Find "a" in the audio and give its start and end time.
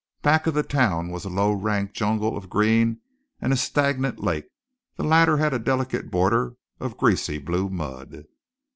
1.25-1.29, 3.53-3.55, 5.53-5.59